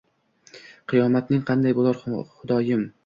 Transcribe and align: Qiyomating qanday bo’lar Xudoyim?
Qiyomating 0.93 1.43
qanday 1.51 1.77
bo’lar 1.81 2.01
Xudoyim? 2.01 2.83